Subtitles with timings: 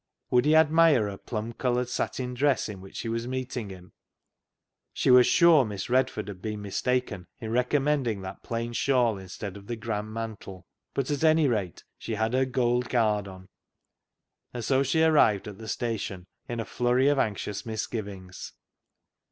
[0.31, 3.93] Would he admire her plum coloured satin dress in which she was meeting him?
[4.93, 9.67] She was sure Miss Redford had been mistaken in recommending that plain shawl instead of
[9.67, 10.65] the grand mantle.
[10.95, 13.47] But, at anyrate, she had her gold guard on,
[14.51, 18.53] and so she arrived at the station in a flurry of anxious misgivings.